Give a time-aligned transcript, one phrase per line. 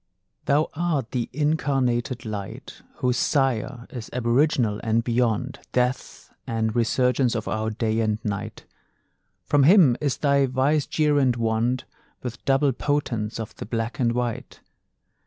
[0.45, 7.47] Thou art the incarnated Light Whose Sire is aboriginal, and beyond Death and resurgence of
[7.47, 8.65] our day and night;
[9.45, 11.83] From him is thy vicegerent wand
[12.23, 14.61] With double potence of the black and white.